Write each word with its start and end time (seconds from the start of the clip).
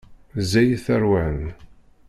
Ẓẓay-it 0.43 0.85
ṛwan. 1.01 1.39